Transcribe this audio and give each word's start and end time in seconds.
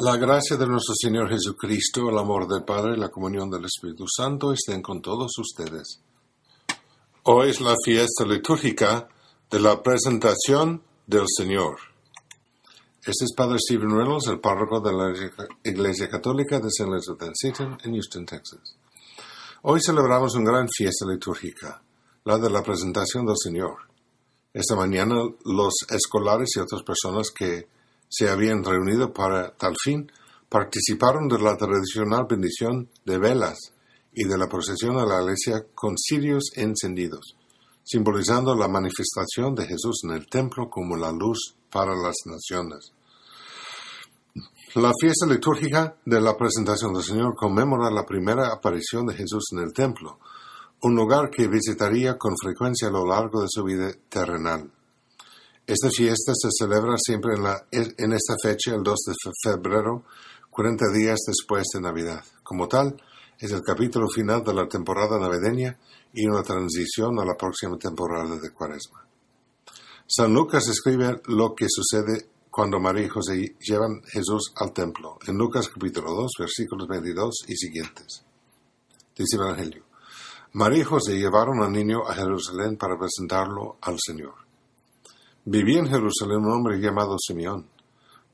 La 0.00 0.16
gracia 0.16 0.56
de 0.56 0.66
nuestro 0.66 0.94
Señor 0.94 1.28
Jesucristo, 1.28 2.08
el 2.08 2.18
amor 2.18 2.46
del 2.46 2.62
Padre 2.62 2.94
y 2.96 3.00
la 3.00 3.08
comunión 3.08 3.50
del 3.50 3.64
Espíritu 3.64 4.04
Santo 4.06 4.52
estén 4.52 4.80
con 4.80 5.02
todos 5.02 5.32
ustedes. 5.38 6.00
Hoy 7.24 7.50
es 7.50 7.60
la 7.60 7.74
fiesta 7.84 8.24
litúrgica 8.24 9.08
de 9.50 9.58
la 9.58 9.82
presentación 9.82 10.84
del 11.04 11.24
Señor. 11.26 11.78
Este 13.04 13.24
es 13.24 13.34
Padre 13.34 13.58
Stephen 13.58 13.90
Reynolds, 13.90 14.28
el 14.28 14.38
párroco 14.38 14.80
de 14.80 14.92
la 14.92 15.12
Iglesia 15.64 16.08
Católica 16.08 16.60
de 16.60 16.68
St. 16.68 16.88
Elizabeth 16.88 17.22
and 17.22 17.34
Seton 17.34 17.78
en 17.82 17.92
Houston, 17.94 18.24
Texas. 18.24 18.76
Hoy 19.62 19.80
celebramos 19.80 20.36
una 20.36 20.52
gran 20.52 20.68
fiesta 20.68 21.06
litúrgica, 21.06 21.82
la 22.24 22.38
de 22.38 22.50
la 22.50 22.62
presentación 22.62 23.26
del 23.26 23.36
Señor. 23.36 23.78
Esta 24.54 24.76
mañana 24.76 25.16
los 25.44 25.74
escolares 25.90 26.50
y 26.54 26.60
otras 26.60 26.84
personas 26.84 27.32
que 27.32 27.66
se 28.08 28.28
habían 28.28 28.64
reunido 28.64 29.12
para 29.12 29.54
tal 29.56 29.74
fin, 29.82 30.10
participaron 30.48 31.28
de 31.28 31.38
la 31.38 31.56
tradicional 31.56 32.26
bendición 32.28 32.88
de 33.04 33.18
velas 33.18 33.58
y 34.12 34.24
de 34.24 34.38
la 34.38 34.48
procesión 34.48 34.98
a 34.98 35.04
la 35.04 35.22
iglesia 35.22 35.66
con 35.74 35.96
cirios 35.96 36.50
encendidos, 36.54 37.36
simbolizando 37.84 38.54
la 38.54 38.68
manifestación 38.68 39.54
de 39.54 39.66
Jesús 39.66 40.00
en 40.04 40.12
el 40.16 40.26
templo 40.26 40.68
como 40.70 40.96
la 40.96 41.12
luz 41.12 41.54
para 41.70 41.94
las 41.94 42.16
naciones. 42.24 42.92
La 44.74 44.92
fiesta 45.00 45.26
litúrgica 45.26 45.96
de 46.04 46.20
la 46.20 46.36
presentación 46.36 46.92
del 46.92 47.02
Señor 47.02 47.34
conmemora 47.34 47.90
la 47.90 48.04
primera 48.04 48.52
aparición 48.52 49.06
de 49.06 49.14
Jesús 49.14 49.44
en 49.52 49.60
el 49.60 49.72
templo, 49.72 50.18
un 50.82 50.94
lugar 50.94 51.30
que 51.30 51.48
visitaría 51.48 52.16
con 52.16 52.36
frecuencia 52.36 52.88
a 52.88 52.92
lo 52.92 53.06
largo 53.06 53.42
de 53.42 53.48
su 53.48 53.64
vida 53.64 53.92
terrenal. 54.08 54.70
Esta 55.68 55.90
fiesta 55.90 56.32
se 56.34 56.48
celebra 56.50 56.96
siempre 56.96 57.34
en, 57.34 58.12
esta 58.14 58.36
fecha, 58.42 58.74
el 58.74 58.82
2 58.82 58.98
de 59.06 59.12
febrero, 59.44 60.02
40 60.48 60.86
días 60.94 61.18
después 61.26 61.66
de 61.74 61.82
Navidad. 61.82 62.24
Como 62.42 62.66
tal, 62.66 62.96
es 63.38 63.52
el 63.52 63.60
capítulo 63.60 64.08
final 64.08 64.42
de 64.42 64.54
la 64.54 64.66
temporada 64.66 65.18
navideña 65.18 65.78
y 66.14 66.26
una 66.26 66.42
transición 66.42 67.20
a 67.20 67.24
la 67.26 67.36
próxima 67.36 67.76
temporada 67.76 68.40
de 68.40 68.50
Cuaresma. 68.50 69.06
San 70.06 70.32
Lucas 70.32 70.66
escribe 70.68 71.20
lo 71.26 71.54
que 71.54 71.66
sucede 71.68 72.30
cuando 72.50 72.80
María 72.80 73.04
y 73.04 73.10
José 73.10 73.54
llevan 73.60 74.02
Jesús 74.04 74.54
al 74.56 74.72
templo, 74.72 75.18
en 75.26 75.36
Lucas 75.36 75.68
capítulo 75.68 76.14
2, 76.14 76.30
versículos 76.38 76.88
22 76.88 77.44
y 77.46 77.56
siguientes. 77.56 78.24
Dice 79.14 79.36
el 79.36 79.42
Evangelio. 79.42 79.84
María 80.54 80.80
y 80.80 80.84
José 80.84 81.18
llevaron 81.18 81.62
al 81.62 81.72
niño 81.72 82.08
a 82.08 82.14
Jerusalén 82.14 82.78
para 82.78 82.98
presentarlo 82.98 83.76
al 83.82 83.98
Señor. 83.98 84.47
Vivía 85.50 85.78
en 85.78 85.86
Jerusalén 85.86 86.44
un 86.44 86.52
hombre 86.52 86.78
llamado 86.78 87.16
Simeón. 87.18 87.70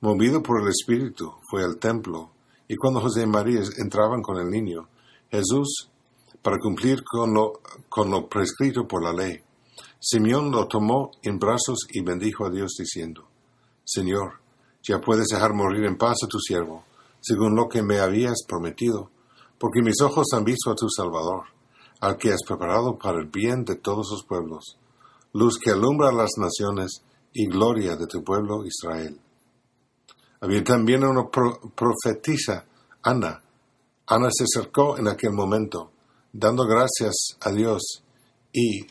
Movido 0.00 0.42
por 0.42 0.60
el 0.60 0.66
Espíritu, 0.66 1.34
fue 1.48 1.62
al 1.62 1.78
templo, 1.78 2.32
y 2.66 2.74
cuando 2.74 3.00
José 3.00 3.22
y 3.22 3.26
María 3.26 3.60
entraban 3.78 4.20
con 4.20 4.36
el 4.38 4.50
niño, 4.50 4.88
Jesús, 5.30 5.88
para 6.42 6.58
cumplir 6.58 7.04
con 7.04 7.32
lo, 7.32 7.60
con 7.88 8.10
lo 8.10 8.28
prescrito 8.28 8.88
por 8.88 9.04
la 9.04 9.12
ley, 9.12 9.40
Simeón 10.00 10.50
lo 10.50 10.66
tomó 10.66 11.12
en 11.22 11.38
brazos 11.38 11.86
y 11.92 12.02
bendijo 12.02 12.46
a 12.46 12.50
Dios 12.50 12.74
diciendo, 12.76 13.28
Señor, 13.84 14.40
ya 14.82 15.00
puedes 15.00 15.28
dejar 15.28 15.54
morir 15.54 15.84
en 15.84 15.96
paz 15.96 16.16
a 16.24 16.26
tu 16.26 16.40
siervo, 16.40 16.82
según 17.20 17.54
lo 17.54 17.68
que 17.68 17.84
me 17.84 18.00
habías 18.00 18.42
prometido, 18.44 19.12
porque 19.56 19.82
mis 19.82 20.00
ojos 20.00 20.26
han 20.32 20.42
visto 20.42 20.68
a 20.72 20.74
tu 20.74 20.88
Salvador, 20.88 21.44
al 22.00 22.16
que 22.16 22.32
has 22.32 22.42
preparado 22.44 22.98
para 22.98 23.20
el 23.20 23.26
bien 23.26 23.64
de 23.64 23.76
todos 23.76 24.08
los 24.10 24.24
pueblos 24.24 24.78
luz 25.34 25.58
que 25.58 25.70
alumbra 25.70 26.12
las 26.12 26.30
naciones 26.38 27.02
y 27.32 27.46
gloria 27.46 27.96
de 27.96 28.06
tu 28.06 28.22
pueblo 28.22 28.64
Israel. 28.64 29.20
Había 30.40 30.62
también 30.62 31.04
una 31.04 31.28
profetisa, 31.28 32.64
Ana. 33.02 33.42
Ana 34.06 34.28
se 34.30 34.44
acercó 34.44 34.96
en 34.96 35.08
aquel 35.08 35.32
momento, 35.32 35.90
dando 36.32 36.64
gracias 36.66 37.36
a 37.40 37.50
Dios 37.50 38.02
y 38.52 38.86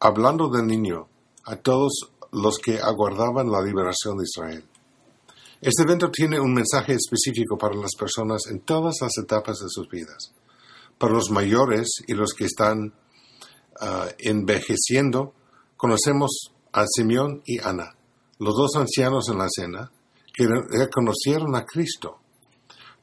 hablando 0.00 0.48
del 0.48 0.66
niño 0.66 1.08
a 1.44 1.56
todos 1.56 2.10
los 2.32 2.58
que 2.58 2.78
aguardaban 2.78 3.50
la 3.50 3.62
liberación 3.62 4.18
de 4.18 4.24
Israel. 4.24 4.64
Este 5.60 5.82
evento 5.82 6.10
tiene 6.10 6.38
un 6.38 6.52
mensaje 6.52 6.92
específico 6.92 7.56
para 7.56 7.74
las 7.74 7.94
personas 7.98 8.42
en 8.50 8.60
todas 8.60 8.96
las 9.00 9.16
etapas 9.18 9.58
de 9.58 9.68
sus 9.68 9.88
vidas. 9.88 10.32
Para 10.98 11.14
los 11.14 11.30
mayores 11.30 11.88
y 12.06 12.12
los 12.12 12.34
que 12.34 12.44
están 12.44 12.92
ah, 13.80 14.08
envejeciendo, 14.18 15.34
conocemos 15.78 16.52
a 16.72 16.84
Simeón 16.86 17.40
y 17.46 17.60
Ana, 17.60 17.94
los 18.40 18.54
dos 18.54 18.74
ancianos 18.76 19.28
en 19.30 19.38
la 19.38 19.46
cena, 19.48 19.90
que 20.34 20.46
reconocieron 20.46 21.54
a 21.54 21.64
Cristo. 21.64 22.18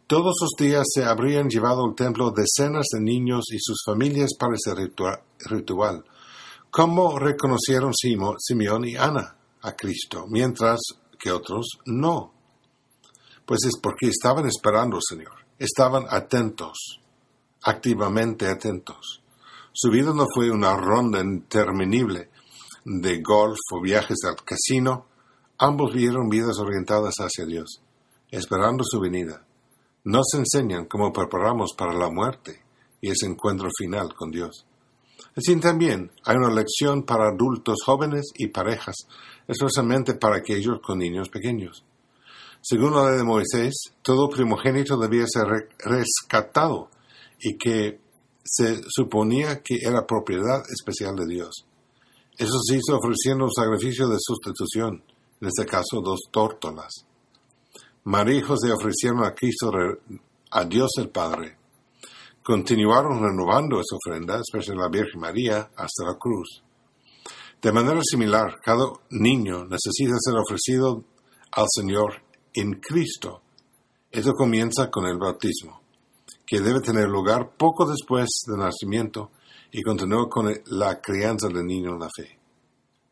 Todos 0.06 0.36
los 0.41 0.52
días 0.59 0.85
se 0.94 1.03
habrían 1.03 1.50
llevado 1.50 1.85
al 1.85 1.96
templo 1.96 2.31
decenas 2.31 2.85
de 2.94 3.02
niños 3.02 3.46
y 3.52 3.58
sus 3.59 3.81
familias 3.84 4.31
para 4.38 4.53
ese 4.56 4.75
ritual. 5.50 6.03
¿Cómo 6.69 7.18
reconocieron 7.18 7.94
Simeón 7.96 8.85
y 8.85 8.97
Ana 8.97 9.35
a 9.62 9.72
Cristo, 9.72 10.25
mientras 10.28 10.80
que 11.18 11.31
otros 11.31 11.80
no? 11.85 12.34
Pues 13.46 13.62
es 13.66 13.80
porque 13.81 14.09
estaban 14.09 14.47
esperando, 14.47 15.00
Señor. 15.02 15.31
Estaban 15.58 16.06
atentos, 16.09 17.00
activamente 17.64 18.47
atentos. 18.47 19.22
Su 19.72 19.90
vida 19.90 20.14
no 20.14 20.25
fue 20.34 20.52
una 20.52 20.75
ronda 20.75 21.22
interminable 21.22 22.34
de 22.85 23.19
golf 23.22 23.57
o 23.73 23.81
viajes 23.81 24.19
al 24.25 24.35
casino, 24.46 25.07
ambos 25.57 25.94
vieron 25.94 26.29
vidas 26.29 26.59
orientadas 26.59 27.16
hacia 27.18 27.46
Dios, 27.46 27.81
esperando 28.29 28.84
su 28.84 29.00
venida. 29.00 29.46
Nos 30.03 30.28
enseñan 30.35 30.85
cómo 30.85 31.12
preparamos 31.12 31.73
para 31.75 31.94
la 31.94 32.12
muerte 32.12 32.63
y 33.01 33.09
ese 33.09 33.25
encuentro 33.25 33.69
final 33.75 34.13
con 34.13 34.29
Dios. 34.29 34.68
Así 35.35 35.56
también 35.59 36.12
hay 36.23 36.38
una 36.38 36.53
lección 36.53 37.03
para 37.03 37.29
adultos 37.29 37.79
jóvenes 37.84 38.25
y 38.35 38.47
parejas, 38.47 38.96
especialmente 39.47 40.13
para 40.13 40.38
aquellos 40.38 40.79
con 40.81 41.00
niños 41.00 41.29
pequeños. 41.29 41.84
Según 42.62 42.96
la 42.96 43.09
ley 43.09 43.17
de 43.17 43.23
Moisés, 43.23 43.73
todo 44.02 44.29
primogénito 44.29 44.97
debía 44.97 45.25
ser 45.28 45.69
rescatado 45.79 46.90
y 47.40 47.57
que 47.57 48.00
se 48.44 48.81
suponía 48.88 49.62
que 49.62 49.78
era 49.81 50.06
propiedad 50.06 50.62
especial 50.72 51.16
de 51.16 51.25
Dios. 51.28 51.66
Eso 52.38 52.59
se 52.62 52.75
hizo 52.75 52.97
ofreciendo 52.97 53.46
un 53.46 53.53
sacrificio 53.53 54.07
de 54.07 54.18
sustitución, 54.19 55.03
en 55.40 55.47
este 55.47 55.66
caso 55.66 56.01
dos 56.01 56.19
tórtolas. 56.31 57.06
María 58.03 58.40
y 58.40 58.41
José 58.41 58.72
ofrecieron 58.72 59.23
a 59.23 59.34
Cristo 59.34 59.72
a 60.51 60.66
Dios 60.66 60.91
el 60.97 61.09
Padre. 61.09 61.57
Continuaron 62.44 63.22
renovando 63.23 63.79
esa 63.79 63.96
ofrenda, 63.96 64.40
especialmente 64.40 64.84
la 64.84 65.03
Virgen 65.03 65.22
María, 65.22 65.72
hasta 65.75 66.06
la 66.06 66.18
cruz. 66.18 66.62
De 67.62 67.72
manera 67.72 68.01
similar, 68.03 68.57
cada 68.62 68.85
niño 69.09 69.66
necesita 69.66 70.13
ser 70.19 70.35
ofrecido 70.35 71.03
al 71.52 71.66
Señor 71.67 72.22
en 72.53 72.73
Cristo. 72.73 73.41
Eso 74.12 74.34
comienza 74.34 74.91
con 74.91 75.07
el 75.07 75.17
bautismo, 75.17 75.81
que 76.46 76.59
debe 76.59 76.81
tener 76.81 77.07
lugar 77.07 77.56
poco 77.57 77.90
después 77.90 78.29
del 78.46 78.59
nacimiento 78.59 79.31
y 79.78 79.84
continúa 79.84 80.30
con 80.30 80.50
la 80.68 81.02
crianza 81.02 81.50
del 81.50 81.66
niño 81.66 81.96
en 81.96 82.00
la 82.00 82.08
fe. 82.08 82.40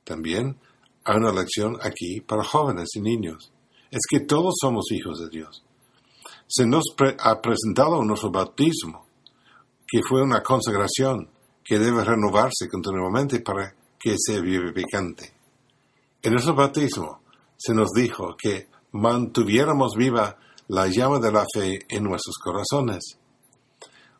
También 0.06 0.58
hay 1.04 1.18
una 1.18 1.34
lección 1.34 1.78
aquí 1.82 2.22
para 2.22 2.46
jóvenes 2.46 2.88
y 2.96 3.02
niños. 3.02 3.52
Es 3.92 4.00
que 4.10 4.22
todos 4.22 4.54
somos 4.62 4.86
hijos 4.94 5.20
de 5.20 5.30
Dios. 5.30 5.62
Se 6.48 6.66
nos 6.66 6.86
ha 7.20 7.42
presentado 7.42 8.02
nuestro 8.02 8.32
bautismo, 8.32 9.06
que 9.86 10.00
fue 10.08 10.22
una 10.22 10.42
consagración 10.42 11.30
que 11.66 11.80
debe 11.80 12.06
renovarse 12.06 12.70
continuamente 12.72 13.42
para 13.42 13.76
que 14.00 14.16
sea 14.18 14.40
vivificante. 14.40 15.34
En 16.22 16.32
nuestro 16.32 16.56
bautismo 16.56 17.24
se 17.58 17.74
nos 17.74 17.90
dijo 17.92 18.38
que 18.42 18.70
mantuviéramos 18.94 19.96
viva 19.98 20.38
la 20.70 20.88
llama 20.88 21.20
de 21.20 21.32
la 21.34 21.46
fe 21.54 21.80
en 21.90 22.06
nuestros 22.06 22.38
corazones. 22.42 23.20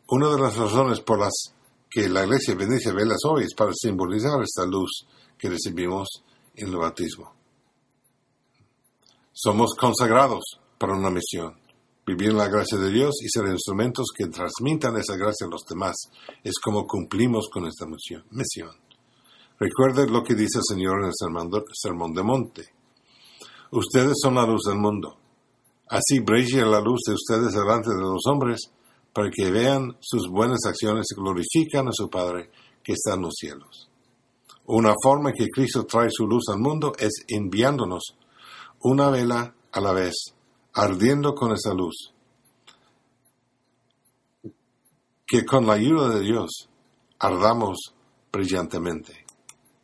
Una 0.08 0.28
de 0.28 0.42
las 0.42 0.56
razones 0.56 1.00
por 1.00 1.18
las 1.18 1.53
que 1.94 2.08
la 2.08 2.24
iglesia 2.24 2.56
bendice 2.56 2.90
velas 2.90 3.20
hoy 3.24 3.44
es 3.44 3.54
para 3.54 3.70
simbolizar 3.72 4.42
esta 4.42 4.66
luz 4.66 5.06
que 5.38 5.48
recibimos 5.48 6.08
en 6.56 6.66
el 6.70 6.76
bautismo. 6.76 7.32
Somos 9.32 9.76
consagrados 9.78 10.42
para 10.76 10.96
una 10.96 11.08
misión, 11.08 11.56
vivir 12.04 12.30
en 12.30 12.38
la 12.38 12.48
gracia 12.48 12.78
de 12.78 12.90
Dios 12.90 13.14
y 13.22 13.28
ser 13.28 13.46
instrumentos 13.46 14.06
que 14.12 14.26
transmitan 14.26 14.96
esa 14.96 15.14
gracia 15.14 15.46
a 15.46 15.50
los 15.50 15.62
demás. 15.70 15.94
Es 16.42 16.54
como 16.60 16.84
cumplimos 16.84 17.48
con 17.48 17.64
esta 17.64 17.86
misión. 17.86 18.24
Recuerde 19.60 20.08
lo 20.08 20.24
que 20.24 20.34
dice 20.34 20.58
el 20.58 20.76
Señor 20.76 20.98
en 20.98 21.06
el 21.06 21.66
Sermón 21.72 22.12
de 22.12 22.22
Monte. 22.24 22.74
Ustedes 23.70 24.14
son 24.20 24.34
la 24.34 24.44
luz 24.44 24.64
del 24.64 24.78
mundo. 24.78 25.16
Así 25.86 26.18
brille 26.18 26.64
la 26.64 26.80
luz 26.80 27.02
de 27.06 27.14
ustedes 27.14 27.52
delante 27.52 27.90
de 27.90 28.00
los 28.00 28.26
hombres 28.26 28.62
para 29.14 29.30
que 29.30 29.50
vean 29.50 29.96
sus 30.00 30.28
buenas 30.28 30.58
acciones 30.66 31.06
y 31.10 31.20
glorifican 31.20 31.88
a 31.88 31.92
su 31.92 32.10
Padre 32.10 32.50
que 32.82 32.92
está 32.92 33.14
en 33.14 33.22
los 33.22 33.34
cielos. 33.34 33.88
Una 34.66 34.92
forma 35.02 35.32
que 35.32 35.48
Cristo 35.48 35.84
trae 35.84 36.08
su 36.10 36.26
luz 36.26 36.44
al 36.48 36.58
mundo 36.58 36.92
es 36.98 37.24
enviándonos 37.28 38.16
una 38.80 39.10
vela 39.10 39.54
a 39.72 39.80
la 39.80 39.92
vez 39.92 40.14
ardiendo 40.74 41.34
con 41.34 41.52
esa 41.52 41.72
luz. 41.72 42.12
Que 45.26 45.44
con 45.44 45.66
la 45.66 45.74
ayuda 45.74 46.08
de 46.08 46.20
Dios 46.20 46.68
ardamos 47.18 47.94
brillantemente. 48.32 49.24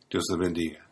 Dios 0.09 0.25
te 0.29 0.37
bendiga. 0.37 0.90